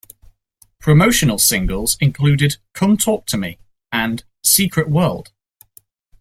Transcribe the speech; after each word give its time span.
Promotional 0.79 1.37
singles 1.37 1.95
included 2.01 2.57
"Come 2.73 2.97
Talk 2.97 3.27
to 3.27 3.37
Me" 3.37 3.59
and 3.91 4.23
"Secret 4.43 4.89
World. 4.89 5.31